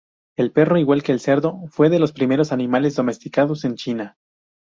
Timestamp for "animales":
2.51-2.95